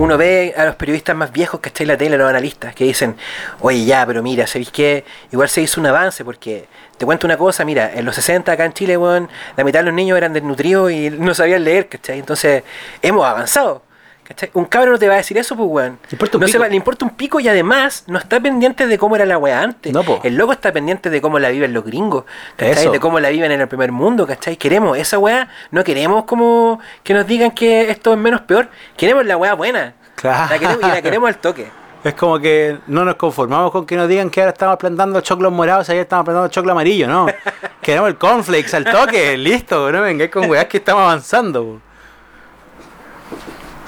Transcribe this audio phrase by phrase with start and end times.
[0.00, 1.86] uno ve a los periodistas más viejos, ¿cachai?
[1.86, 3.16] La tele, los analistas, que dicen,
[3.60, 5.04] oye, ya, pero mira, ¿sabéis qué?
[5.30, 8.64] Igual se hizo un avance porque te cuento una cosa, mira, en los 60 acá
[8.64, 9.28] en Chile, weón,
[9.58, 12.18] la mitad de los niños eran desnutridos y no sabían leer, ¿cachai?
[12.18, 12.62] Entonces,
[13.02, 13.82] hemos avanzado.
[14.30, 14.50] ¿Cachai?
[14.54, 15.98] Un cabro no te va a decir eso, pues, weón.
[16.04, 16.52] Le importa un no pico.
[16.52, 19.36] se va- le importa un pico y además no está pendiente de cómo era la
[19.38, 19.92] weá antes.
[19.92, 20.04] No.
[20.22, 22.24] El loco está pendiente de cómo la viven los gringos,
[22.56, 22.84] ¿cachai?
[22.84, 22.92] Eso.
[22.92, 24.56] De cómo la viven en el primer mundo, ¿cachai?
[24.56, 29.26] Queremos esa weá, no queremos como que nos digan que esto es menos peor, queremos
[29.26, 29.94] la weá buena.
[30.14, 30.50] Claro.
[30.50, 31.66] La queremos, y la queremos al toque.
[32.02, 35.52] Es como que no nos conformamos con que nos digan que ahora estamos plantando choclos
[35.52, 37.26] morados y ayer estamos plantando choclo amarillo, ¿no?
[37.82, 41.82] Queremos el cornflakes al toque, listo, no vengáis con weás que estamos avanzando.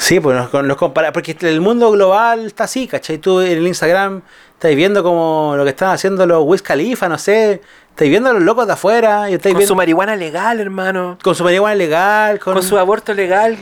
[0.02, 3.18] Sí, pues nos, nos compara, porque el mundo global está así, ¿cachai?
[3.18, 4.22] Tú en el Instagram
[4.54, 7.60] estáis viendo como lo que están haciendo los Wiz Khalifa, no sé,
[7.90, 11.18] estáis viendo a los locos de afuera, y estáis Con viendo su marihuana legal, hermano.
[11.22, 13.56] con su marihuana legal, con, Con su aborto legal,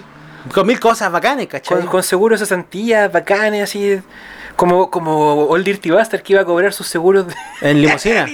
[0.55, 1.77] con mil cosas bacanes, ¿cachai?
[1.77, 4.01] con, con seguros de cesantías bacanes, así.
[4.57, 8.27] Como, como Old Dirty Bastard que iba a cobrar sus seguros de En limusina.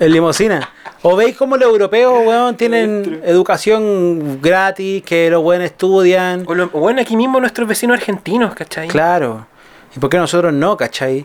[0.00, 0.68] En limosina.
[1.08, 6.44] O veis cómo los europeos, weón, tienen educación gratis, que los buenos estudian.
[6.46, 8.88] O, lo- bueno, aquí mismo nuestros vecinos argentinos, ¿cachai?
[8.88, 9.46] Claro.
[9.94, 11.24] ¿Y por qué nosotros no, cachai?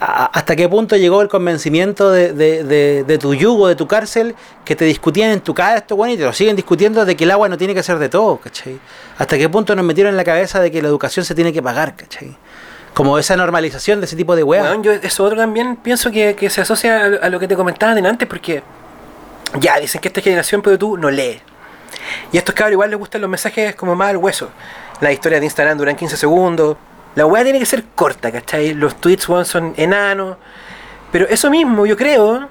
[0.00, 4.34] ¿Hasta qué punto llegó el convencimiento de, de- de- de tu yugo, de tu cárcel,
[4.64, 7.24] que te discutían en tu cara esto, bueno, y te lo siguen discutiendo de que
[7.24, 8.80] el agua no tiene que ser de todo, cachai?
[9.18, 11.62] ¿Hasta qué punto nos metieron en la cabeza de que la educación se tiene que
[11.62, 12.36] pagar, cachai?
[12.94, 14.64] Como esa normalización de ese tipo de weas.
[14.64, 17.46] Weón, yo eso otro también pienso que, que se asocia a, lo- a lo que
[17.46, 18.62] te comentaba antes, porque
[19.60, 21.40] ya dicen que esta generación, pero tú no lee.
[22.32, 24.50] Y a estos cabros igual les gustan los mensajes como más al hueso.
[25.00, 26.76] Las historias de Instagram duran 15 segundos.
[27.14, 28.74] La weá tiene que ser corta, ¿cachai?
[28.74, 30.36] Los tweets weón, son enanos.
[31.10, 32.48] Pero eso mismo, yo creo,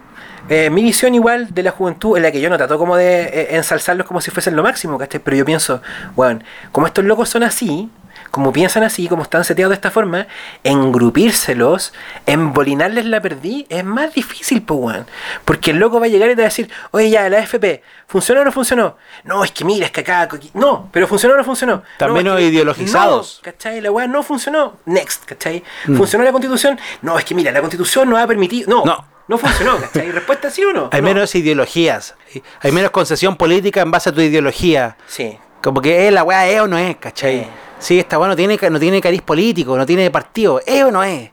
[0.50, 3.24] eh, mi visión igual de la juventud, en la que yo no trato como de
[3.24, 5.20] eh, ensalzarlos como si fuesen lo máximo, ¿cachai?
[5.20, 5.82] Pero yo pienso,
[6.16, 6.42] bueno,
[6.72, 7.90] como estos locos son así,
[8.32, 10.26] como piensan así, como están seteados de esta forma,
[10.64, 11.94] engrupírselos,
[12.26, 15.08] embolinarles la perdí, es más difícil, pues, weón.
[15.46, 17.82] Porque el loco va a llegar y te va a decir, oye, ya, la FP,
[18.08, 18.98] ¿funcionó o no funcionó?
[19.24, 21.84] No, es que mira, es que acá, no, pero ¿funcionó o no funcionó?
[21.98, 23.42] También no, los es que- ideologizados.
[23.44, 23.82] no, ¿cachai?
[23.82, 25.64] La weá no funcionó, next, ¿cachai?
[25.88, 25.98] Mm.
[25.98, 26.80] ¿Funcionó la constitución?
[27.02, 29.06] No, es que mira, la constitución no ha permitido, no, No.
[29.28, 30.12] no, funcionó, ¿cachai?
[30.12, 30.90] ¿Respuesta sí o no?
[30.92, 31.08] Hay No.
[31.08, 32.16] menos ideologías.
[32.62, 34.96] Hay menos concesión política en base a tu ideología.
[35.08, 35.38] Sí.
[35.62, 37.36] Como que eh, la weá es o no es, ¿cachai?
[37.40, 37.48] Eh.
[37.82, 40.62] Sí, esta weá no tiene, no tiene cariz político, no tiene partido.
[40.66, 41.30] ¿Es o no es?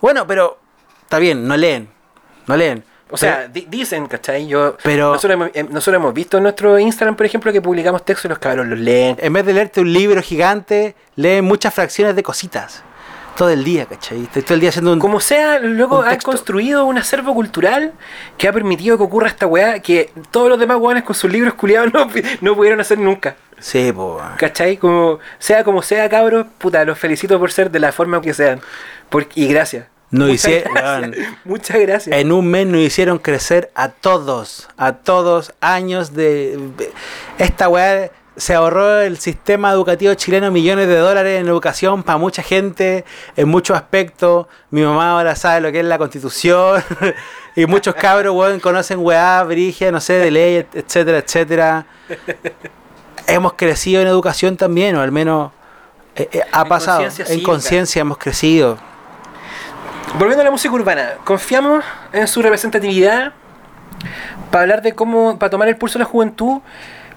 [0.00, 0.58] Bueno, pero
[1.02, 1.88] está bien, no leen.
[2.46, 2.84] No leen.
[3.10, 4.46] O sea, di- dicen, ¿cachai?
[4.46, 8.04] Yo, Pero- nosotros, hemos, eh, nosotros hemos visto en nuestro Instagram, por ejemplo, que publicamos
[8.04, 9.16] textos y los cabros los leen.
[9.18, 12.84] en vez de leerte un libro gigante, leen muchas fracciones de cositas.
[13.38, 14.24] Todo el día, ¿cachai?
[14.24, 14.98] Estoy todo el día haciendo un...
[14.98, 17.92] Como sea, luego han construido un acervo cultural
[18.36, 21.54] que ha permitido que ocurra esta weá que todos los demás weones con sus libros
[21.54, 22.10] culiados no,
[22.40, 23.36] no pudieron hacer nunca.
[23.60, 24.20] Sí, po.
[24.38, 24.76] ¿Cachai?
[24.76, 28.60] Como, sea como sea, cabros, puta, los felicito por ser de la forma que sean.
[29.08, 29.86] Por- y gracias.
[30.10, 31.28] No Muchas hice- gracias.
[31.44, 32.16] Muchas gracias.
[32.16, 36.58] En un mes nos hicieron crecer a todos, a todos años de...
[37.38, 42.42] Esta weá se ahorró el sistema educativo chileno millones de dólares en educación para mucha
[42.42, 43.04] gente,
[43.36, 44.46] en muchos aspectos.
[44.70, 46.82] Mi mamá ahora sabe lo que es la constitución
[47.56, 51.86] y muchos cabros weón, conocen weá, brigia, no sé, de ley, etcétera, etcétera.
[53.26, 55.50] Hemos crecido en educación también, o al menos
[56.14, 57.08] eh, eh, ha En pasado.
[57.28, 58.78] En conciencia hemos crecido.
[60.14, 63.32] Volviendo a la música urbana, confiamos en su representatividad
[64.50, 66.60] para hablar de cómo, para tomar el pulso de la juventud,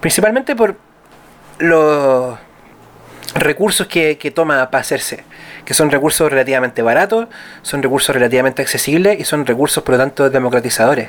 [0.00, 0.76] principalmente por
[1.58, 2.38] los
[3.34, 5.24] recursos que, que toma para hacerse,
[5.64, 7.28] que son recursos relativamente baratos,
[7.62, 11.08] son recursos relativamente accesibles y son recursos, por lo tanto, democratizadores.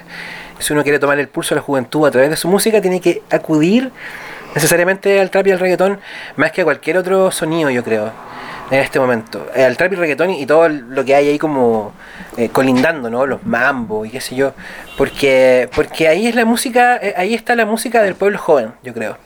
[0.59, 3.02] Si uno quiere tomar el pulso de la juventud a través de su música, tiene
[3.02, 3.92] que acudir
[4.56, 6.00] necesariamente al trap y al reggaetón
[6.36, 8.12] más que a cualquier otro sonido, yo creo,
[8.73, 9.47] en este momento.
[9.56, 11.94] Eh, al trap y reggaetón y todo lo que hay ahí como
[12.38, 13.28] eh, colindando, ¿no?
[13.28, 14.53] Los mambo y qué sé yo.
[14.97, 18.94] Porque, porque ahí es la música, eh, ahí está la música del pueblo joven, yo
[18.94, 19.17] creo.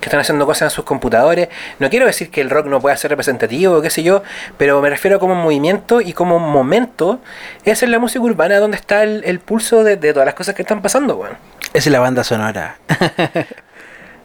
[0.00, 1.48] Que están haciendo cosas en sus computadores.
[1.78, 4.22] No quiero decir que el rock no pueda ser representativo, qué sé yo,
[4.58, 7.20] pero me refiero como movimiento y como momento.
[7.64, 10.54] Esa es la música urbana donde está el, el pulso de, de todas las cosas
[10.54, 11.38] que están pasando, weón.
[11.72, 12.76] Esa es la banda sonora.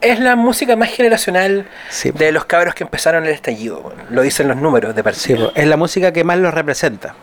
[0.06, 2.12] Es la música más generacional Sí.
[2.12, 5.66] de los cabros que empezaron el estallido, lo dicen los números de Sí, po, es
[5.68, 7.16] la música que más los representa.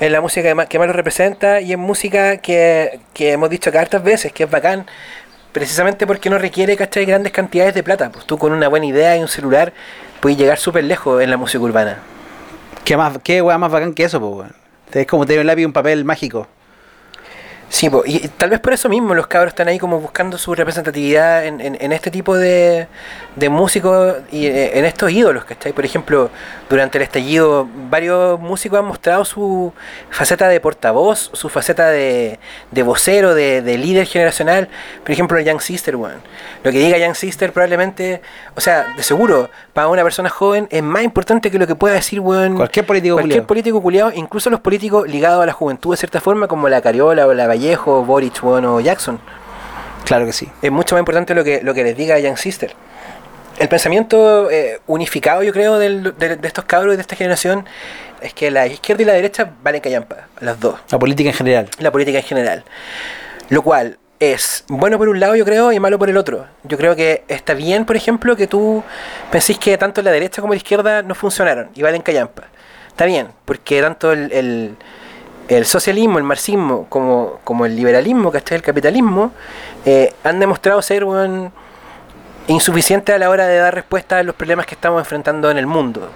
[0.00, 3.50] es la música que más, que más lo representa y es música que, que hemos
[3.50, 4.86] dicho acá hartas veces, que es bacán,
[5.52, 7.04] precisamente porque no requiere, ¿cachai?
[7.04, 8.08] Grandes cantidades de plata.
[8.10, 9.72] Pues tú con una buena idea y un celular
[10.20, 11.98] puedes llegar súper lejos en la música urbana.
[12.84, 14.54] ¿Qué, más, qué weá más bacán que eso, po, weón?
[14.92, 16.48] Es como tener un lápiz y un papel mágico.
[17.72, 20.56] Sí, po, y tal vez por eso mismo los cabros están ahí como buscando su
[20.56, 22.88] representatividad en, en- en este tipo de,
[23.36, 25.72] de músicos y eh, en estos ídolos, ¿cachai?
[25.72, 26.30] Por ejemplo,
[26.68, 29.72] durante el estallido varios músicos han mostrado su
[30.10, 32.40] faceta de portavoz, su faceta de,
[32.72, 34.68] de vocero, de, de líder generacional.
[35.04, 36.20] Por ejemplo, el Young Sister, weón.
[36.64, 38.20] Lo que diga Young Sister probablemente,
[38.56, 41.94] o sea, de seguro, para una persona joven es más importante que lo que pueda
[41.94, 42.56] decir, weón.
[42.56, 43.46] Cualquier político Cualquier culiao.
[43.46, 47.28] político culiado, incluso los políticos ligados a la juventud de cierta forma, como la Cariola
[47.28, 49.20] o la Vallejo, Boric, bueno, o Jackson.
[50.06, 50.48] Claro que sí.
[50.62, 52.74] Es mucho más importante lo que, lo que les diga Young Sister.
[53.58, 57.66] El pensamiento eh, unificado, yo creo, del- de, de estos cabros y de esta generación
[58.22, 60.80] es que la izquierda y la derecha valen callampa, las dos.
[60.90, 61.68] La política en general.
[61.78, 62.64] La política en general.
[63.50, 66.46] Lo cual es bueno por un lado, yo creo, y malo por el otro.
[66.64, 68.82] Yo creo que está bien, por ejemplo, que tú
[69.30, 72.44] pensís que tanto la derecha como la izquierda no funcionaron y valen callampa.
[72.88, 74.76] Está bien, porque tanto el, el-
[75.50, 78.56] el socialismo, el marxismo, como, como el liberalismo, ¿cachai?
[78.56, 79.32] El capitalismo,
[79.84, 81.04] eh, han demostrado ser
[82.46, 85.66] insuficientes a la hora de dar respuesta a los problemas que estamos enfrentando en el
[85.66, 86.08] mundo.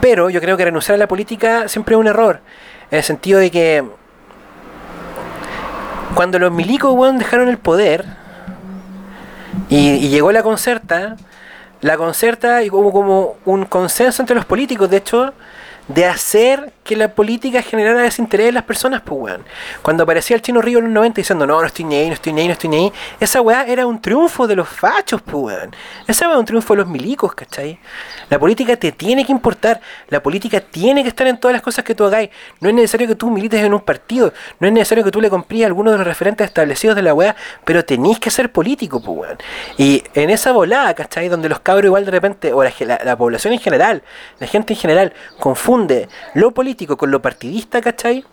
[0.00, 2.40] Pero yo creo que renunciar a la política siempre es un error.
[2.90, 3.84] En el sentido de que
[6.14, 8.06] cuando los milicos dejaron el poder
[9.68, 11.16] y, y llegó la concerta,
[11.82, 15.34] la concerta y como, como un consenso entre los políticos, de hecho,
[15.88, 19.44] de hacer que la política generara desinterés en las personas, pues weón.
[19.82, 22.14] Cuando aparecía el chino Río en los 90 diciendo, no, no estoy ni ahí, no
[22.14, 25.20] estoy ni ahí, no estoy ni ahí, esa weá era un triunfo de los fachos,
[25.22, 25.74] pues weón.
[26.06, 27.78] Esa weá es un triunfo de los milicos, ¿cachai?
[28.30, 31.84] La política te tiene que importar, la política tiene que estar en todas las cosas
[31.84, 32.30] que tú hagáis.
[32.60, 35.28] No es necesario que tú milites en un partido, no es necesario que tú le
[35.30, 39.00] compríes a alguno de los referentes establecidos de la weá, pero tenéis que ser político,
[39.02, 39.38] pues weón.
[39.78, 41.28] Y en esa volada, ¿cachai?
[41.28, 42.72] Donde los cabros igual de repente, o la-
[43.04, 44.02] la población en general,
[44.38, 45.73] la gente en general, confunde
[46.34, 48.24] lo político con lo partidista, ¿cachai?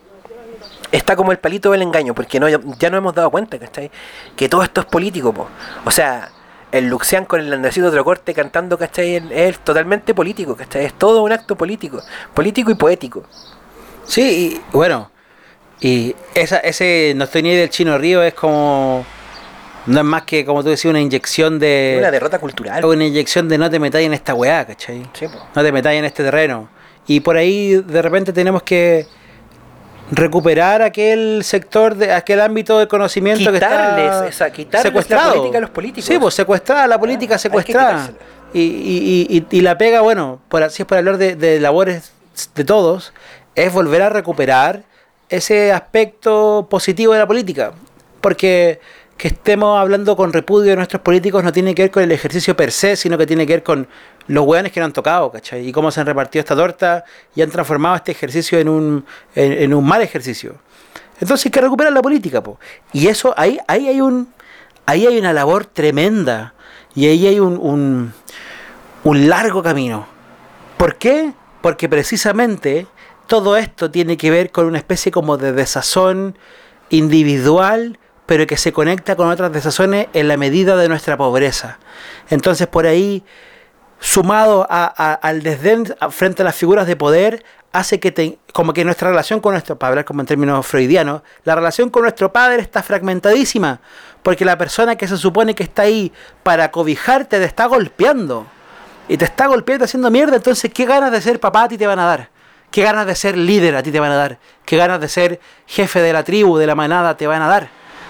[0.91, 3.89] Está como el palito del engaño, porque no, ya, no hemos dado cuenta, ¿cachai?
[4.35, 5.47] Que todo esto es político, po.
[5.85, 6.29] O sea,
[6.71, 9.15] el Luxian con el Andresito otro corte cantando, ¿cachai?
[9.15, 10.85] Es, es totalmente político, ¿cachai?
[10.85, 12.01] Es todo un acto político.
[12.33, 13.23] Político y poético.
[14.05, 14.21] Sí,
[14.55, 15.11] y bueno.
[15.79, 19.05] Y esa, ese no estoy ni del chino río es como.
[19.87, 21.95] No es más que, como tú decías, una inyección de.
[21.99, 22.85] una derrota cultural.
[22.85, 25.07] una inyección de no te metáis en esta weá, ¿cachai?
[25.13, 25.25] Sí.
[25.55, 26.69] No te metáis en este terreno.
[27.13, 29.05] Y por ahí de repente tenemos que
[30.11, 35.57] recuperar aquel sector, de aquel ámbito de conocimiento que Quitarles está esa- quitarles la política
[35.57, 36.05] a los políticos.
[36.05, 38.11] Sí, pues secuestrada, la política que secuestrada.
[38.53, 42.11] Y, y, y, la pega, bueno, por así es por hablar de, de labores
[42.55, 43.13] de todos,
[43.55, 44.83] es volver a recuperar
[45.29, 47.73] ese aspecto positivo de la política.
[48.21, 48.79] Porque
[49.17, 52.55] que estemos hablando con repudio de nuestros políticos no tiene que ver con el ejercicio
[52.57, 53.87] per se, sino que tiene que ver con
[54.31, 55.67] los hueones que no han tocado, ¿cachai?
[55.67, 57.03] Y cómo se han repartido esta torta
[57.35, 59.05] y han transformado este ejercicio en un,
[59.35, 60.55] en, un mal ejercicio.
[61.19, 62.57] Entonces hay que recuperar la política, po.
[62.93, 64.33] Y eso, ahí, ahí hay un.
[64.85, 66.53] Ahí hay una labor tremenda.
[66.95, 68.13] Y ahí hay un, un,
[69.03, 70.07] un largo camino.
[70.77, 71.33] ¿Por qué?
[71.61, 72.87] Porque precisamente
[73.27, 76.37] todo esto tiene que ver con una especie como de desazón
[76.89, 81.79] individual, pero que se conecta con otras desazones en la medida de nuestra pobreza.
[82.29, 83.23] Entonces por ahí,
[84.01, 88.83] sumado a- al desdén frente a las figuras de poder, hace que te- como que
[88.83, 92.61] nuestra relación con nuestro, para hablar como en términos freudianos, la relación con nuestro padre
[92.61, 93.79] está fragmentadísima,
[94.23, 96.11] porque la persona que se supone que está ahí
[96.43, 98.47] para cobijarte te está golpeando
[99.07, 101.87] y te está golpeando haciendo mierda, entonces ¿qué ganas de ser papá a ti te
[101.87, 102.29] van a dar?
[102.71, 104.39] ¿Qué ganas de ser líder a ti te van a dar?
[104.65, 107.69] ¿Qué ganas de ser jefe de la tribu, de la manada te van a dar?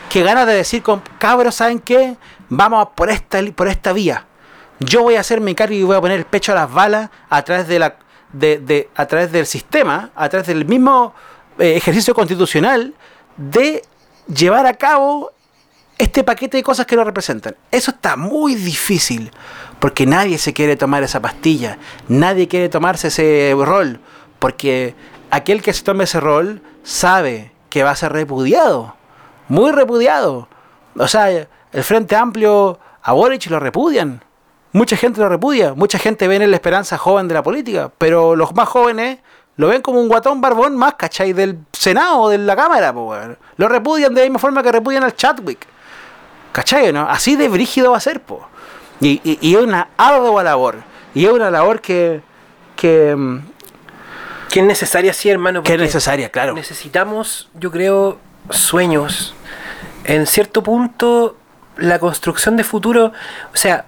[0.09, 2.15] ¿Qué ganas de decir con cabros, ¿saben qué?
[2.49, 4.25] Vamos por esta, por esta vía.
[4.83, 7.41] Yo voy a hacerme cargo y voy a poner el pecho a las balas a
[7.43, 7.95] través de la
[8.33, 11.13] de, de- a través del sistema, a través del mismo
[11.59, 12.93] eh, ejercicio constitucional
[13.37, 13.83] de
[14.33, 15.31] llevar a cabo
[15.97, 17.55] este paquete de cosas que lo representan.
[17.71, 19.31] Eso está muy difícil,
[19.79, 23.99] porque nadie se quiere tomar esa pastilla, nadie quiere tomarse ese rol,
[24.39, 24.95] porque
[25.29, 28.95] aquel que se tome ese rol sabe que va a ser repudiado,
[29.49, 30.47] muy repudiado.
[30.97, 34.23] O sea, el Frente Amplio a Boric lo repudian.
[34.73, 38.35] Mucha gente lo repudia, mucha gente ve en la esperanza joven de la política, pero
[38.35, 39.19] los más jóvenes
[39.57, 41.33] lo ven como un guatón barbón más, ¿cachai?
[41.33, 43.37] Del Senado o de la Cámara, po, weón.
[43.57, 45.67] Lo repudian de la misma forma que repudian al Chadwick.
[46.53, 46.91] ¿Cachai?
[46.93, 47.07] ¿no?
[47.09, 48.47] Así de brígido va a ser, po.
[49.01, 50.77] Y, y- y es una ardua labor.
[51.13, 52.21] Y es una labor que,
[52.75, 53.39] que, mm,
[54.49, 55.63] Que es necesaria, sí, hermano.
[55.63, 56.53] que es necesaria, claro.
[56.53, 58.17] Necesitamos, yo creo,
[58.49, 59.33] sueños.
[60.03, 61.35] En cierto punto,
[61.77, 63.11] la construcción de futuro.
[63.53, 63.85] O sea,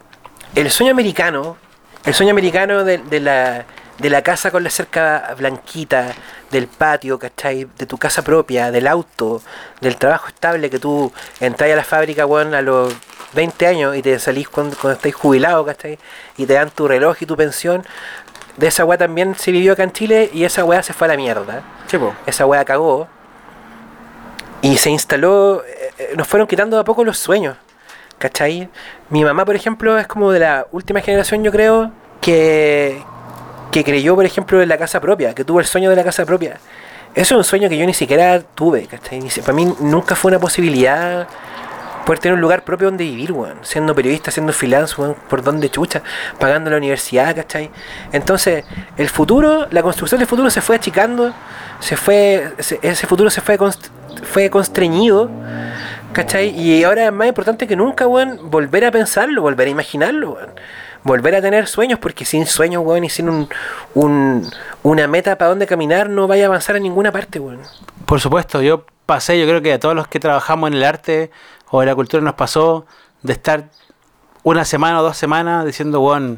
[0.55, 1.57] el sueño americano,
[2.05, 3.65] el sueño americano de, de la,
[3.97, 6.13] de la casa con la cerca blanquita,
[6.51, 7.67] del patio, ¿cachai?
[7.77, 9.41] De tu casa propia, del auto,
[9.81, 12.93] del trabajo estable que tú entras a la fábrica, a los
[13.33, 15.97] 20 años y te salís cuando, cuando estáis jubilado, ¿cachai?
[16.37, 17.83] Y te dan tu reloj y tu pensión.
[18.57, 21.09] De esa weá también se vivió acá en Chile y esa weá se fue a
[21.09, 21.63] la mierda.
[22.27, 23.07] Esa weá cagó.
[24.61, 27.57] Y se instaló, eh, eh, nos fueron quitando de a poco los sueños.
[28.17, 28.69] ¿Cachai?
[29.09, 31.91] Mi mamá, por ejemplo, es como de la última generación, yo creo,
[32.21, 33.01] que,
[33.71, 36.25] que creyó, por ejemplo, en la casa propia, que tuvo el sueño de la casa
[36.25, 36.57] propia.
[37.15, 39.21] Eso es un sueño que yo ni siquiera tuve, ¿cachai?
[39.41, 41.27] Para mí nunca fue una posibilidad
[42.05, 43.59] poder tener un lugar propio donde vivir, weón.
[43.61, 44.95] Siendo periodista, siendo freelance,
[45.29, 46.01] por donde chucha,
[46.39, 47.69] pagando la universidad, ¿cachai?
[48.11, 48.65] Entonces,
[48.97, 51.33] el futuro, la construcción del futuro se fue achicando,
[51.79, 53.89] se fue, se- ese futuro se fue, const-
[54.23, 55.29] fue constreñido,
[56.13, 56.49] ¿cachai?
[56.59, 60.49] Y ahora es más importante que nunca, weón, volver a pensarlo, volver a imaginarlo, weón.
[61.03, 63.49] Volver a tener sueños, porque sin sueños, weón, y sin un,
[63.93, 64.49] un-
[64.83, 67.59] una meta para dónde caminar, no vaya a avanzar en ninguna parte, weón.
[68.05, 71.29] Por supuesto, yo pasé, yo creo que a todos los que trabajamos en el arte
[71.69, 72.85] o en la cultura nos pasó
[73.21, 73.65] de estar
[74.43, 76.37] una semana o dos semanas diciendo, bueno,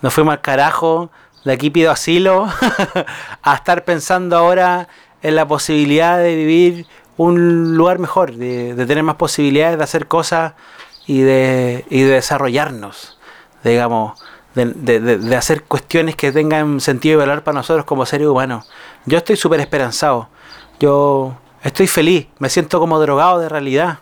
[0.00, 1.10] nos fuimos al carajo,
[1.44, 2.48] de aquí pido asilo,
[3.42, 4.88] a estar pensando ahora
[5.22, 10.54] en la posibilidad de vivir un lugar mejor, de, tener más posibilidades de hacer cosas
[11.06, 13.18] y de, y de desarrollarnos,
[13.64, 14.22] digamos,
[14.54, 14.66] de,
[15.00, 18.68] de- hacer cuestiones que tengan sentido y valor para nosotros como seres humanos.
[19.06, 20.28] Yo estoy súper esperanzado,
[20.78, 23.98] yo estoy feliz, me siento como drogado de realidad.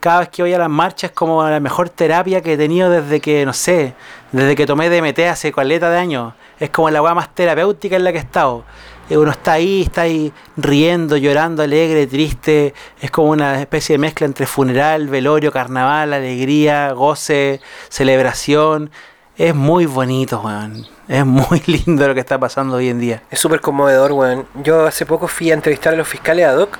[0.00, 2.90] Cada vez que voy a las marchas es como la mejor terapia que he tenido
[2.90, 3.94] desde que, no sé,
[4.32, 6.34] desde que tomé DMT hace caleta de años.
[6.58, 8.64] Es como la weá más terapéutica en la que he estado.
[9.08, 12.74] Y uno está ahí, está ahí riendo, llorando, alegre, triste.
[13.00, 18.90] Es como una especie de mezcla entre funeral, velorio, carnaval, alegría, goce, celebración.
[19.36, 20.86] Es muy bonito, weón.
[21.08, 23.22] Es muy lindo lo que está pasando hoy en día.
[23.30, 24.46] Es súper conmovedor, weón.
[24.62, 26.78] Yo hace poco fui a entrevistar a los fiscales ad hoc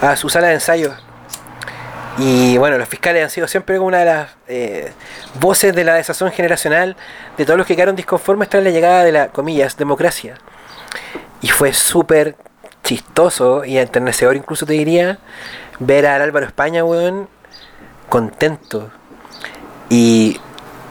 [0.00, 0.94] a su sala de ensayo.
[2.18, 4.92] Y bueno, los fiscales han sido siempre una de las eh,
[5.40, 6.96] voces de la desazón generacional
[7.36, 10.36] de todos los que quedaron disconformes tras la llegada de la, comillas, democracia.
[11.40, 12.36] Y fue súper
[12.82, 15.18] chistoso y enternecedor incluso te diría
[15.78, 17.28] ver al Álvaro España, weón,
[18.08, 18.90] contento.
[19.90, 20.40] Y,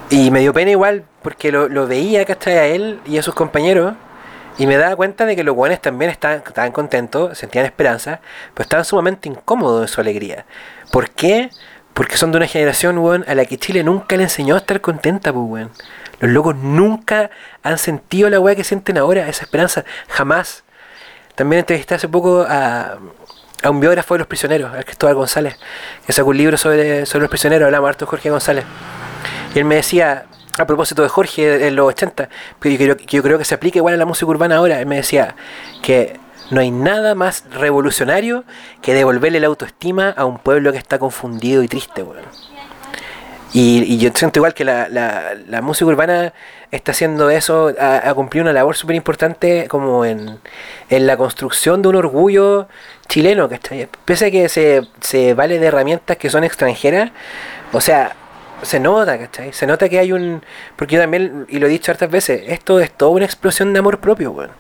[0.10, 2.58] y me dio pena igual porque lo, lo veía, ¿cachai?
[2.58, 3.96] A él y a sus compañeros
[4.58, 8.22] y me daba cuenta de que los guanes también estaban, estaban contentos, sentían esperanza,
[8.54, 10.46] pero estaban sumamente incómodos en su alegría.
[10.92, 11.51] ¿Por qué?
[11.94, 14.82] Porque son de una generación, weón, a la que Chile nunca le enseñó a estar
[14.82, 15.72] contenta, pues, weón.
[16.19, 17.29] Los locos nunca
[17.63, 20.63] han sentido la weá que sienten ahora, esa esperanza, jamás.
[21.36, 22.97] También entrevisté hace poco a,
[23.63, 25.57] a un biógrafo de los prisioneros, al Cristóbal González,
[26.05, 28.65] que sacó un libro sobre, sobre los prisioneros, hablamos harto de Jorge González.
[29.53, 30.25] Y él me decía,
[30.57, 33.55] a propósito de Jorge en los 80, pero yo creo, que yo creo que se
[33.55, 35.36] aplica igual a la música urbana ahora, él me decía
[35.81, 36.19] que
[36.50, 38.43] no hay nada más revolucionario
[38.81, 42.25] que devolverle la autoestima a un pueblo que está confundido y triste, weón.
[43.54, 46.34] Y, y yo siento igual que la, la, la música urbana
[46.70, 50.39] está haciendo eso, ha, ha cumplido una labor súper importante como en,
[50.89, 52.68] en la construcción de un orgullo
[53.08, 53.88] chileno, ¿cachai?
[54.04, 57.12] Pese a que se, se vale de herramientas que son extranjeras,
[57.72, 58.16] o sea,
[58.63, 59.54] se nota, ¿cachai?
[59.54, 60.44] Se nota que hay un...
[60.75, 63.80] Porque yo también, y lo he dicho hartas veces, esto es toda una explosión de
[63.80, 64.51] amor propio, weón.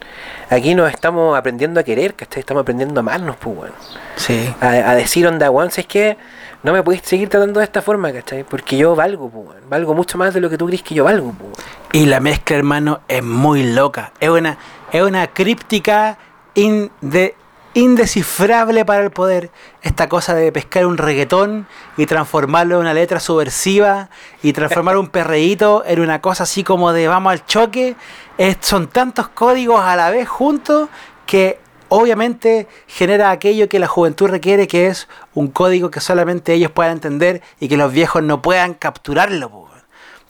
[0.49, 2.39] Aquí nos estamos aprendiendo a querer, ¿cachai?
[2.39, 3.73] Estamos aprendiendo a amarnos, pues, weón.
[4.15, 4.53] Sí.
[4.61, 6.17] A, a decir, onda, weón, si es que
[6.67, 8.43] no me podéis seguir tratando de esta forma, ¿cachai?
[8.43, 9.55] Porque yo valgo, weón.
[9.69, 11.53] Valgo mucho más de lo que tú crees que yo valgo, weón.
[11.93, 14.11] Y la mezcla, hermano, es muy loca.
[14.19, 14.57] Es una,
[14.91, 16.17] es una críptica
[16.55, 17.35] inde-
[17.73, 19.49] indescifrable para el poder.
[19.81, 24.09] Esta cosa de pescar un reggaetón y transformarlo en una letra subversiva
[24.43, 27.95] y transformar un perreíto en una cosa así como de vamos al choque.
[28.59, 30.89] Son tantos códigos a la vez juntos
[31.25, 31.59] que
[31.89, 36.93] obviamente genera aquello que la juventud requiere, que es un código que solamente ellos puedan
[36.93, 39.49] entender y que los viejos no puedan capturarlo.
[39.49, 39.69] po.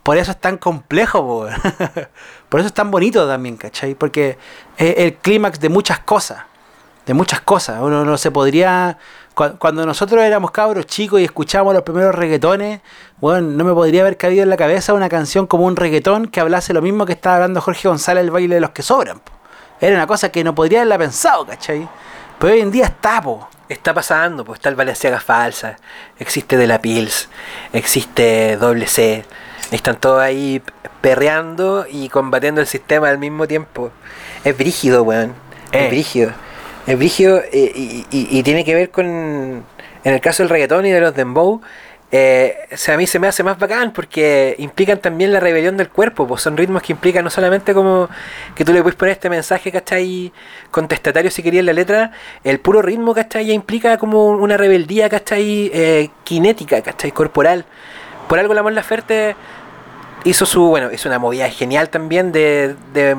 [0.04, 1.48] Por eso es tan complejo,
[2.50, 3.94] por eso es tan bonito también, ¿cachai?
[3.94, 4.38] Porque
[4.78, 6.44] es el clímax de muchas cosas,
[7.06, 7.80] de muchas cosas.
[7.82, 8.98] Uno no se podría...
[9.34, 12.80] cu- Cuando nosotros éramos cabros chicos y escuchábamos los primeros reggaetones,
[13.20, 16.40] bueno, no me podría haber cabido en la cabeza una canción como un reggaetón que
[16.40, 19.22] hablase lo mismo que estaba hablando Jorge González, el baile de los que sobran.
[19.82, 21.88] Era una cosa que no podría haberla pensado, ¿cachai?
[22.40, 23.48] Pero hoy en día está, po.
[23.70, 25.76] Está pasando, pues está el Valenciaga falsa,
[26.20, 27.28] existe De La Pils,
[27.74, 29.26] existe Doble C,
[29.72, 30.62] están todos ahí
[31.02, 33.92] perreando y combatiendo el sistema al mismo tiempo.
[34.46, 35.34] Es brígido, weón.
[35.74, 35.84] Eh.
[35.86, 36.32] Es brígido.
[36.86, 39.66] Es brígido eh, y, y- y tiene que ver con, en
[40.14, 41.62] el caso del reggaetón y de los dembow,
[42.10, 45.76] eh, o sea, a mí se me hace más bacán porque implican también la rebelión
[45.76, 48.10] del cuerpo, pues son ritmos que implican no solamente como
[48.56, 50.32] que tú le puedes poner este mensaje, ¿cachai?
[50.72, 52.12] Contestatario si querías la letra,
[52.46, 53.48] el puro ritmo, ¿cachai?
[53.48, 55.70] Ya implica como una rebeldía, ¿cachai?
[55.74, 57.12] Eh, kinética, ¿cachai?
[57.12, 57.66] Corporal.
[58.30, 59.36] Por algo la Mon Laferte
[60.24, 63.18] hizo su, bueno, hizo una movida genial también de, de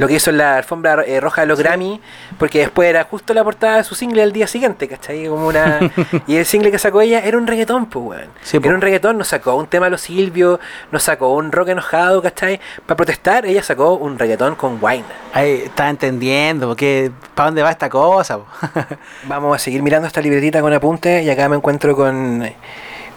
[0.00, 2.00] lo que hizo en la alfombra eh, roja de los Grammy,
[2.38, 5.26] porque después era justo la portada de su single al día siguiente, ¿cachai?
[5.26, 5.78] Como una...
[6.26, 8.30] y el single que sacó ella era un reggaetón, pues, weón.
[8.42, 10.58] Sí, era un reggaetón, nos sacó un tema a los Silvio,
[10.90, 12.60] nos sacó un rock enojado, ¿cachai?
[12.86, 15.04] Para protestar, ella sacó un reggaetón con wine.
[15.34, 18.38] Ahí está entendiendo, porque ¿para dónde va esta cosa?
[19.24, 22.50] Vamos a seguir mirando esta libretita con apuntes y acá me encuentro con,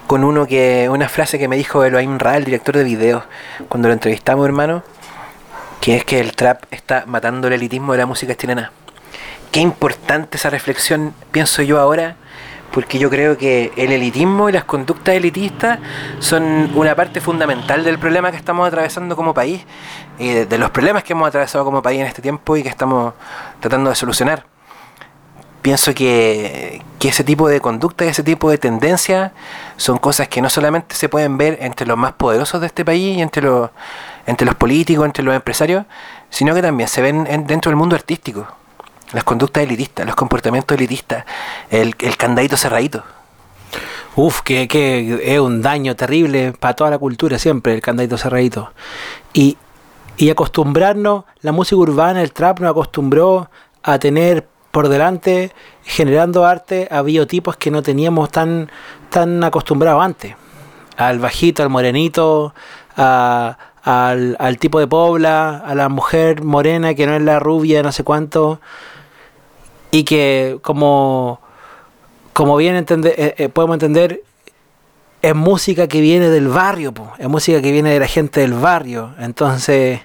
[0.06, 3.24] con uno que, una frase que me dijo Elohim Ra, el director de videos,
[3.70, 4.82] cuando lo entrevistamos, hermano,
[5.84, 8.72] que es que el trap está matando el elitismo de la música chilena.
[9.52, 12.16] Qué importante esa reflexión, pienso yo ahora,
[12.72, 15.80] porque yo creo que el elitismo y las conductas elitistas
[16.20, 19.66] son una parte fundamental del problema que estamos atravesando como país,
[20.18, 22.70] y de, de los problemas que hemos atravesado como país en este tiempo y que
[22.70, 23.12] estamos
[23.60, 24.53] tratando de solucionar
[25.64, 29.32] pienso que, ese tipo de conducta, ese tipo de tendencia
[29.78, 33.18] son cosas que no solamente se pueden ver entre los más poderosos de este país
[33.18, 33.70] entre los,
[34.26, 35.86] entre los políticos, entre los empresarios,
[36.28, 38.46] sino que también se ven en- dentro del mundo artístico.
[39.12, 41.24] Las conductas elitistas, los comportamientos elitistas,
[41.70, 43.02] el, el candadito cerradito.
[44.16, 48.72] Uf, que, que es un daño terrible para toda la cultura siempre, el candadito cerradito.
[49.32, 49.56] Y,
[50.18, 53.50] y acostumbrarnos, la música urbana, el trap nos acostumbró
[53.82, 55.52] a tener por delante,
[55.84, 58.68] generando arte, a biotipos que no teníamos tan,
[59.08, 60.34] tan acostumbrados antes.
[60.96, 62.52] Al bajito, al morenito,
[62.96, 63.56] al,
[64.36, 68.02] al tipo de pobla, a la mujer morena que no es la rubia, no sé
[68.02, 68.60] cuánto.
[69.92, 71.40] Y que como
[72.32, 74.24] como bien eh, eh, podemos entender,
[75.22, 78.54] es música que viene del barrio, po, es música que viene de la gente del
[78.54, 79.14] barrio.
[79.20, 80.00] Entonces,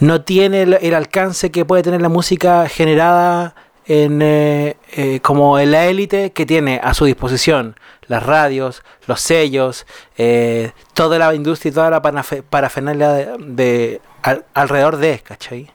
[0.00, 3.54] no tiene el alcance que puede tener la música generada
[3.88, 7.74] en, eh, eh, como en la élite que tiene a su disposición
[8.06, 14.44] las radios, los sellos, eh, toda la industria y toda la parafernalia de, de- al-
[14.54, 15.70] alrededor de, ¿cachai?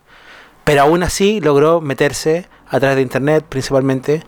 [0.63, 4.23] Pero aún así logró meterse a través de internet principalmente.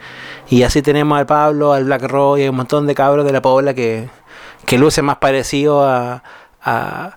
[0.50, 3.42] Y así tenemos al Pablo, al Black Roy y un montón de cabros de la
[3.42, 4.10] Pobla que,
[4.66, 6.22] que luce más parecido a,
[6.62, 7.16] a,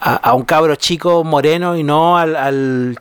[0.00, 2.98] a- a un cabro chico moreno y no al, al,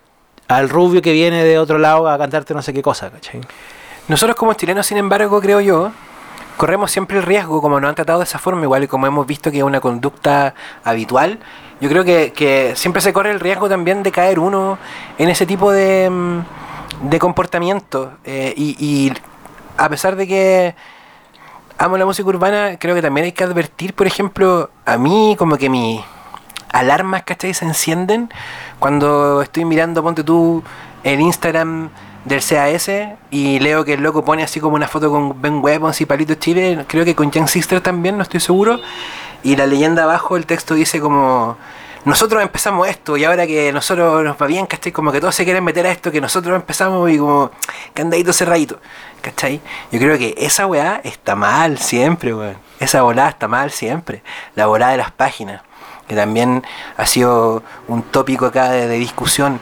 [0.48, 3.42] al rubio que viene de otro lado a cantarte no sé qué cosa, ¿cachai?
[4.08, 5.92] Nosotros como chilenos, sin embargo, creo yo,
[6.58, 9.26] corremos siempre el riesgo, como nos han tratado de esa forma, igual y como hemos
[9.26, 10.54] visto que es una conducta
[10.84, 11.40] habitual,
[11.82, 14.78] yo creo que, que siempre se corre el riesgo también de caer uno
[15.18, 18.14] en ese tipo de, mm, de comportamiento.
[18.24, 19.14] eh, y, y
[19.78, 20.76] a pesar de que
[21.78, 25.58] amo la música urbana, creo que también hay que advertir, por ejemplo, a mí como
[25.58, 26.02] que mis
[26.76, 27.54] alarmas, ¿cachai?
[27.54, 28.30] Se encienden
[28.80, 30.64] cuando estoy mirando, ponte tú,
[31.04, 31.90] el Instagram
[32.26, 32.90] del CAS
[33.32, 36.36] y leo que el loco pone así como una foto con Ben Weapons y Palito
[36.36, 38.80] Chile, creo que con Young Sister también, no estoy seguro,
[39.44, 41.58] y la leyenda abajo, el texto dice como...
[42.06, 44.92] Nosotros empezamos esto y ahora que nosotros nos va bien, ¿cachai?
[44.92, 47.50] Como que todos se quieren meter a esto que nosotros empezamos y como
[47.96, 48.80] candadito cerradito,
[49.22, 49.60] ¿cachai?
[49.92, 52.58] Yo creo que esa weá está mal siempre, weón.
[52.80, 54.22] Esa volada está mal siempre.
[54.54, 55.64] La volada de las páginas,
[56.08, 56.64] que también
[56.98, 59.60] ha sido un tópico acá de, de discusión.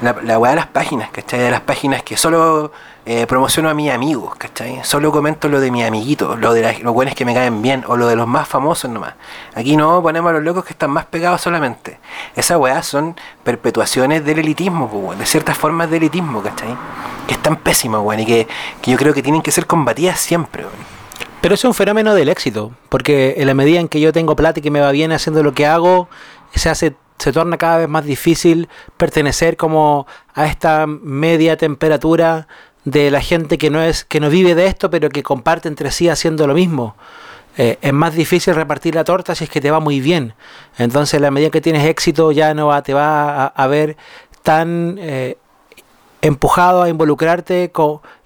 [0.00, 1.38] La, la weá de las páginas, ¿cachai?
[1.38, 2.72] De las páginas que solo
[3.06, 4.80] eh, promociono a mis amigos, ¿cachai?
[4.82, 7.84] Solo comento lo de mis amiguitos, lo de la- los buenos que me caen bien,
[7.86, 9.14] o lo de los más famosos nomás.
[9.54, 12.00] Aquí no ponemos a los locos que están más pegados solamente.
[12.34, 16.74] Esas weas son perpetuaciones del elitismo, de ciertas formas de elitismo, ¿cachai?
[17.28, 18.48] Que están pésimas, weón, y que,
[18.80, 20.64] que yo creo que tienen que ser combatidas siempre.
[21.42, 24.60] Pero es un fenómeno del éxito, porque en la medida en que yo tengo plata
[24.60, 26.08] y que me va bien haciendo lo que hago,
[26.54, 32.48] se hace se torna cada vez más difícil pertenecer como a esta media temperatura
[32.84, 35.92] de la gente que no es que no vive de esto, pero que comparte entre
[35.92, 36.96] sí haciendo lo mismo.
[37.56, 40.34] Eh, es más difícil repartir la torta si es que te va muy bien.
[40.78, 43.96] Entonces, la medida que tienes éxito, ya no va, te va a, a ver
[44.42, 45.36] tan eh,
[46.22, 47.70] empujado a involucrarte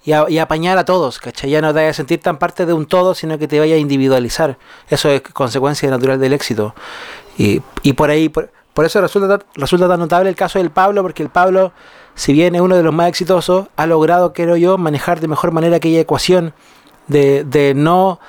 [0.05, 1.49] y, a, a apañar a todos, ¿cachai?
[1.49, 3.75] Ya no te vayas a sentir tan parte de un todo, sino que te vaya
[3.75, 4.57] a individualizar.
[4.87, 6.75] Eso es consecuencia natural del éxito.
[7.37, 8.51] Y, y por ahí, por,
[8.85, 11.73] eso resulta tan notable el caso del Pablo, porque el Pablo,
[12.13, 15.51] si bien es uno de los más exitosos, ha logrado, creo yo, manejar de mejor
[15.51, 16.53] manera aquella ecuación
[17.07, 18.19] de, de no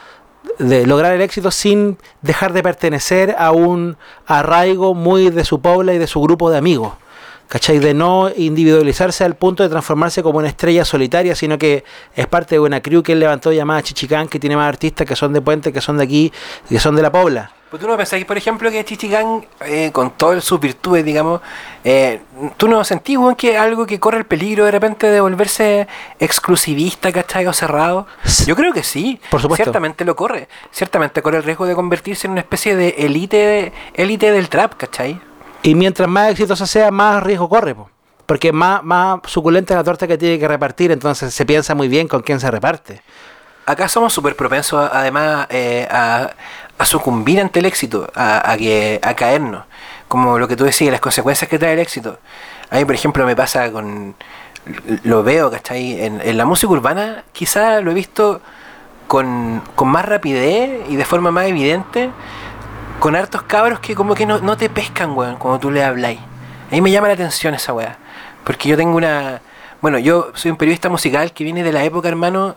[0.58, 5.92] de lograr el éxito sin dejar de pertenecer a un arraigo muy de su pueblo
[5.92, 6.94] y de su grupo de amigos
[7.48, 7.78] ¿cachai?
[7.78, 11.84] De no individualizarse al punto de transformarse como una estrella solitaria, sino que
[12.14, 15.16] es parte de una crew que él levantó llamada Chichicán, que tiene más artistas que
[15.16, 16.32] son de Puente, que son de aquí,
[16.68, 17.50] que son de la Pobla.
[17.70, 21.42] Pues tú no pensáis, por ejemplo, que Chichigán, eh, con todas sus virtudes, digamos,
[21.84, 22.22] eh,
[22.56, 25.86] tú no sentís, que algo que corre el peligro de repente de volverse
[26.18, 27.46] exclusivista, ¿cachai?
[27.46, 28.06] O cerrado.
[28.46, 29.20] Yo creo que sí.
[29.30, 29.64] Por supuesto.
[29.64, 30.48] Ciertamente lo corre.
[30.70, 35.20] Ciertamente corre el riesgo de convertirse en una especie de élite élite del trap, ¿cachai?
[35.62, 37.90] Y mientras más exitosa sea, más riesgo corre, po.
[38.26, 42.08] porque más, más suculenta la torta que tiene que repartir, entonces se piensa muy bien
[42.08, 43.02] con quién se reparte.
[43.66, 46.30] Acá somos súper propensos, además, eh, a,
[46.84, 49.64] sucumbir ante el éxito, a, a que, a caernos.
[50.06, 52.18] Como lo que tú decías, las consecuencias que trae el éxito.
[52.70, 54.14] A mí, por ejemplo, me pasa con.
[55.02, 56.02] Lo veo, ¿cachai?
[56.02, 58.40] En, en la música urbana, quizá lo he visto
[59.08, 62.10] con, con más rapidez y de forma más evidente,
[62.98, 66.18] con hartos cabros que como que no, te pescan, weón, cuando tú le habláis.
[66.18, 67.96] A mí me llama la atención esa weá.
[68.44, 69.40] Porque yo tengo una.
[69.80, 72.56] Bueno, yo soy un periodista musical que viene de la época, hermano,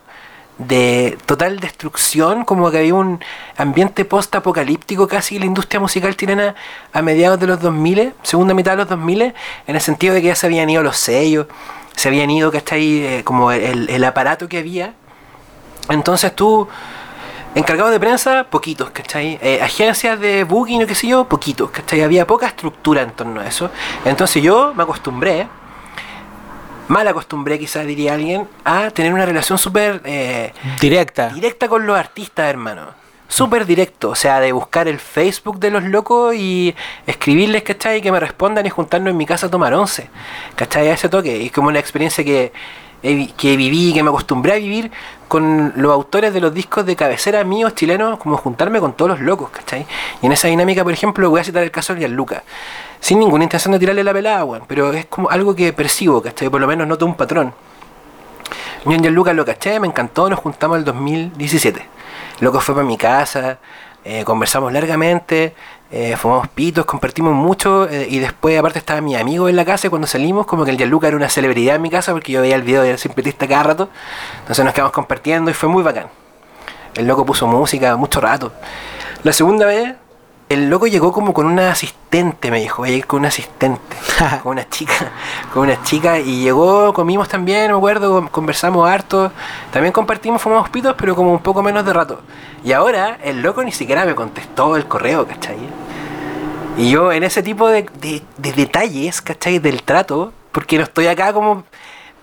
[0.57, 3.23] de total destrucción, como que había un
[3.57, 6.55] ambiente post-apocalíptico casi la industria musical chilena
[6.91, 9.33] a mediados de los 2000, segunda mitad de los 2000, en
[9.67, 11.47] el sentido de que ya se habían ido los sellos,
[11.95, 13.05] se habían ido, ¿cachai?
[13.05, 14.93] Eh, como el aparato que había.
[15.89, 16.67] Entonces tú,
[17.55, 19.37] encargado de prensa, poquitos, ¿cachai?
[19.41, 22.01] Eh, agencias de booking o qué sé yo, poquitos, ¿cachai?
[22.01, 23.69] Había poca estructura en torno a eso.
[24.05, 25.47] Entonces yo me acostumbré,
[26.87, 31.29] mal acostumbré quizás diría alguien, a tener una relación súper eh, Directa.
[31.29, 32.99] directa con los artistas, hermano.
[33.27, 36.75] Súper directo, o sea, de buscar el Facebook de los locos y
[37.07, 37.99] escribirles, ¿cachai?
[37.99, 40.09] Y que me respondan y juntarnos en mi casa a tomar once,
[40.55, 40.89] ¿cachai?
[40.89, 41.37] A ese toque.
[41.37, 42.51] Y es como una experiencia que,
[43.01, 44.91] que viví, que me acostumbré a vivir
[45.31, 49.21] con los autores de los discos de cabecera míos chilenos, como juntarme con todos los
[49.21, 49.87] locos, ¿cachai?
[50.21, 52.43] Y en esa dinámica, por ejemplo, voy a citar el caso de Gianluca.
[52.99, 56.49] Sin ninguna intención de tirarle la pelada, pero es como algo que percibo, ¿cachai?
[56.49, 57.53] Por lo menos noto un patrón.
[58.83, 61.81] Yo en Gianluca lo caché, me encantó, nos juntamos el 2017.
[62.41, 63.59] Loco fue para mi casa,
[64.03, 65.55] eh, conversamos largamente,
[65.91, 69.87] eh, fumamos pitos, compartimos mucho eh, y después aparte estaba mi amigo en la casa
[69.87, 72.41] y cuando salimos como que el Gianluca era una celebridad en mi casa porque yo
[72.41, 73.89] veía el video de Simpletista cada rato.
[74.39, 76.07] Entonces nos quedamos compartiendo y fue muy bacán.
[76.95, 78.51] El loco puso música mucho rato.
[79.23, 79.95] La segunda vez,
[80.49, 83.95] el loco llegó como con una asistente, me dijo, voy a ir con una asistente,
[84.43, 84.93] con una chica,
[85.53, 89.31] con una chica, y llegó, comimos también, me acuerdo, con- conversamos harto,
[89.71, 92.19] también compartimos, fumamos pitos, pero como un poco menos de rato.
[92.65, 95.55] Y ahora el loco ni siquiera me contestó el correo, ¿cachai?
[96.77, 99.59] Y yo en ese tipo de, de- de detalles, ¿cachai?
[99.59, 101.63] Del trato, porque no estoy acá como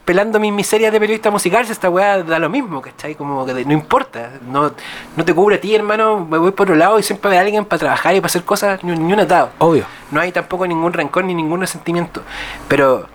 [0.05, 3.15] pelando mis miserias de periodista musical, si esta weá da lo mismo, ¿cachai?
[3.15, 4.73] Como que de- no importa, no,
[5.17, 7.67] no te cubre a ti, hermano, me voy por otro lado y siempre hay alguien
[7.67, 9.51] para trabajar y para hacer cosas, ni, ni un atado.
[9.59, 9.85] Obvio.
[10.11, 12.23] No hay tampoco ningún rencor ni ningún resentimiento.
[12.69, 13.07] Pero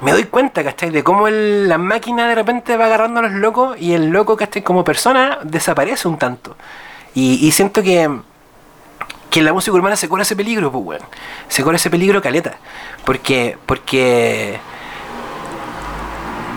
[0.00, 0.90] me doy cuenta, ¿cachai?
[0.90, 4.36] De cómo el- la máquina de repente va agarrando a los locos y el loco,
[4.36, 4.62] ¿cachai?
[4.62, 6.56] Como persona desaparece un tanto.
[7.14, 8.10] Y, y siento que,
[9.30, 11.02] que en la música urbana se corre ese peligro, pues, weón.
[11.48, 12.58] Se corre ese peligro caleta.
[13.04, 14.58] Porque, porque...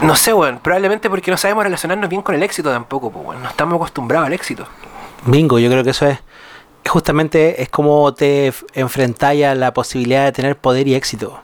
[0.01, 0.59] No sé, weón.
[0.59, 3.43] Probablemente porque no sabemos relacionarnos bien con el éxito tampoco, pues, weón.
[3.43, 4.67] No estamos acostumbrados al éxito.
[5.25, 6.19] Bingo, yo creo que eso es.
[6.86, 11.39] Justamente es como te enfrentáis a la posibilidad de tener poder y éxito.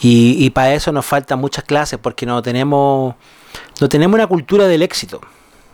[0.00, 3.14] Y, y para eso nos faltan muchas clases porque no tenemos,
[3.80, 5.20] no tenemos una cultura del éxito.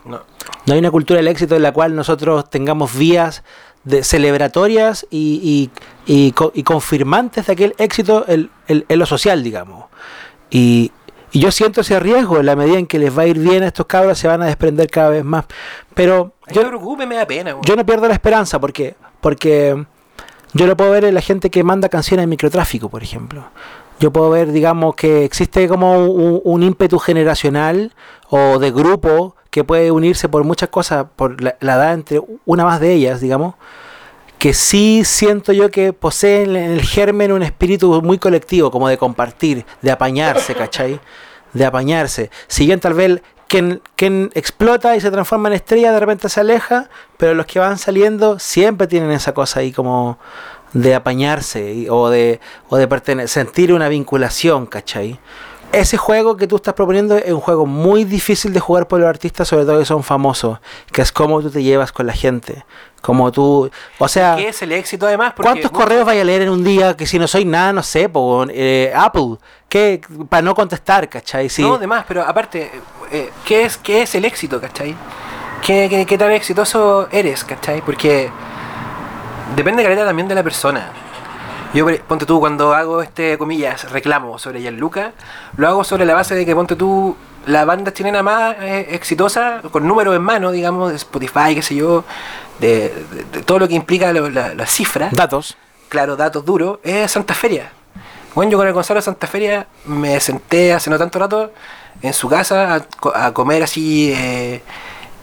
[0.05, 0.23] No.
[0.65, 3.43] No hay una cultura del éxito en la cual nosotros tengamos vías
[3.85, 5.71] de celebratorias y,
[6.07, 9.87] y- y y confirmantes de aquel éxito en, en- en lo social, digamos.
[10.51, 10.93] Y,
[11.31, 13.67] yo siento ese riesgo en la medida en que les va a ir bien a
[13.67, 15.45] estos cabros, se van a desprender cada vez más.
[15.93, 18.95] Pero Yo yo, no me preocupe, me da pena, yo no pierdo la esperanza porque,
[19.21, 19.85] porque
[20.55, 23.45] yo lo puedo ver en la gente que manda canciones de microtráfico, por ejemplo.
[24.01, 27.93] Yo puedo ver, digamos, que existe como un, un ímpetu generacional
[28.31, 32.65] o de grupo que puede unirse por muchas cosas, por la, la edad entre una
[32.65, 33.55] más de ellas, digamos,
[34.39, 38.97] que sí siento yo que poseen en el germen un espíritu muy colectivo, como de
[38.97, 41.01] compartir, de apañarse, ¿cachai?
[41.53, 42.31] De apañarse.
[42.47, 46.41] Si bien tal vez quien, quien explota y se transforma en estrella de repente se
[46.41, 50.19] aleja, pero los que van saliendo siempre tienen esa cosa ahí como
[50.73, 55.19] de apañarse o de, o de sentir una vinculación, ¿cachai?
[55.71, 59.09] Ese juego que tú estás proponiendo es un juego muy difícil de jugar por los
[59.09, 60.59] artistas, sobre todo que son famosos,
[60.93, 62.65] que es cómo tú te llevas con la gente,
[63.03, 65.35] cómo tú, o sea, ¿Qué es el éxito además?
[65.37, 67.75] Porque ¿cuántos muchos- correos vaya a leer en un día que si no soy nada,
[67.75, 68.11] no sé,
[68.51, 69.37] eh, Apple,
[69.69, 70.01] que
[70.31, 71.51] para no contestar, ¿cachai?
[71.51, 71.61] Sí.
[71.61, 72.73] No, demás, pero aparte,
[73.13, 74.97] eh, ¿qué, es, ¿qué es el éxito, cachai?
[75.61, 77.83] ¿Qué, qué, qué tan exitoso eres, cachai?
[77.83, 78.31] Porque
[79.55, 80.93] depende, caleta, también de la persona.
[81.75, 85.13] Yo, ponte tú, cuando hago este, comillas, reclamo sobre Gianluca,
[85.57, 87.15] lo hago sobre la base de que, ponte tú,
[87.47, 91.75] la banda chilena más eh, exitosa, con números en mano, digamos, de Spotify, qué sé
[91.77, 92.05] yo,
[92.59, 95.57] de, de- de todo lo que implica lo- la, la cifra, Datos.
[95.91, 97.71] claro, datos duros, es Santa Feria.
[98.35, 101.53] Bueno, yo con el Gonzalo Santa Feria me senté hace no tanto rato
[102.01, 104.63] en su casa a, a comer así eh,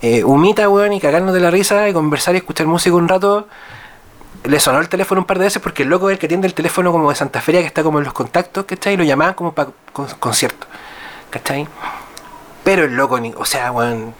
[0.02, 3.48] eh, humita, weón, y cagarnos de la risa y conversar y escuchar música un rato.
[4.46, 6.48] Le sonó el teléfono un par de veces porque el loco es el que atiende
[6.48, 8.94] el teléfono como de Santa Feria, que está como en los contactos, ¿cachai?
[8.94, 9.70] Y lo llamaban como para
[10.20, 10.68] concierto,
[11.30, 11.68] ¿cachai?
[12.64, 14.14] Pero el loco, ni, o sea, weón,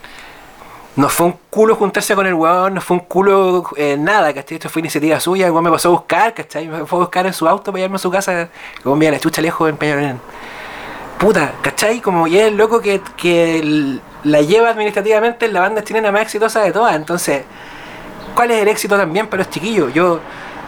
[0.96, 4.56] no fue un culo juntarse con el weón, no fue un culo eh, nada, ¿cachai?
[4.58, 6.68] Esto fue iniciativa suya, el weón me pasó a buscar, ¿cachai?
[6.68, 8.50] Me fue a buscar en su auto para llevarme a su casa, el
[8.84, 10.20] weón me iba a la chucha lejos en Peñalolén.
[11.20, 12.02] Puta, ¿cachai?
[12.02, 16.62] Como ya el loco que, que la lleva administrativamente en la banda chilena más exitosa
[16.62, 17.44] de todas, entonces,
[18.36, 19.94] ¿cuál es el éxito también para los chiquillos?
[19.94, 20.20] Yo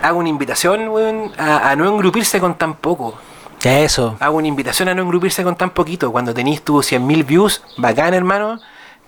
[0.01, 3.15] hago una invitación, weón, a, a no engrupirse con tan poco.
[3.63, 4.15] Eso.
[4.19, 6.12] Hago una invitación a no engrupirse con tan poquito.
[6.12, 8.60] Cuando tenéis tus 100.000 views, bacán, hermano,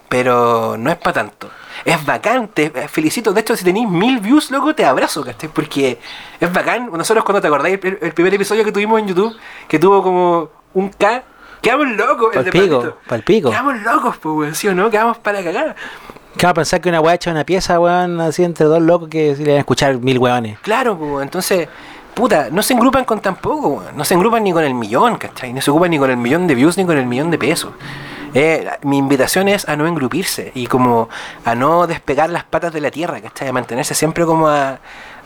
[0.10, 1.50] pero no es para tanto.
[1.86, 3.32] Es bacán, te felicito.
[3.32, 5.50] De hecho, si tenéis mil views, loco, te abrazo, ¿cachai?
[5.50, 6.00] Porque
[6.40, 6.90] es bacán.
[6.92, 9.36] Nosotros, cuando te acordáis, el, el primer episodio que tuvimos en YouTube,
[9.68, 11.24] que tuvo como un K,
[11.62, 12.36] quedamos locos.
[12.36, 13.50] el de Palpico, palpico.
[13.52, 14.90] Quedamos locos, pues, weón, ¿sí o no?
[14.90, 15.76] Quedamos para cagar.
[16.38, 19.10] ¿Qué va a pensar que una weá hecha una pieza, weón, así entre dos locos
[19.10, 20.58] que le van a escuchar mil weones?
[20.60, 21.68] Claro, pues, entonces,
[22.14, 23.98] puta, no se engrupan con tan poco, weón.
[23.98, 25.52] no se engrupan ni con el millón, ¿cachai?
[25.54, 27.72] No se ocupan ni con el millón de views ni con el millón de pesos.
[28.36, 31.10] Eh, mi invitación es a no engrupirse y como
[31.46, 33.48] a no despegar las patas de la tierra, ¿cachai?
[33.48, 34.78] A mantenerse siempre como a-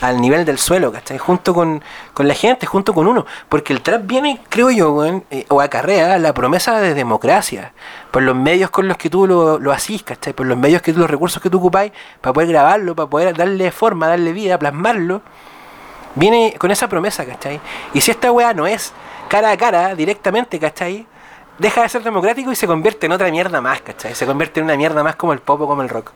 [0.04, 1.18] al nivel del suelo, ¿cachai?
[1.18, 1.82] Junto con,
[2.14, 3.26] con la gente, junto con uno.
[3.48, 7.74] Porque el trap viene, creo yo, eh, o acarrea la promesa de democracia.
[8.12, 10.34] Por los medios con los que tú lo, lo hacís, ¿cachai?
[10.34, 13.38] Por los medios que tú, los recursos que tú ocupáis para poder grabarlo, para poder
[13.38, 15.22] darle forma, darle vida, plasmarlo
[16.16, 17.62] viene con esa promesa, ¿cachai?
[17.94, 18.92] Y si esta weá no es
[19.30, 21.08] cara a cara, directamente, ¿cachai?
[21.58, 24.16] Deja de ser democrático y se convierte en otra mierda más, ¿cachai?
[24.16, 26.12] Se convierte en una mierda más como el pop o como el rock.